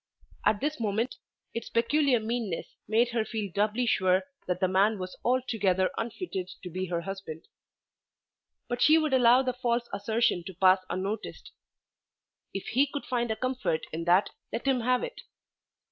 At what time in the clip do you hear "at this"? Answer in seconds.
0.47-0.79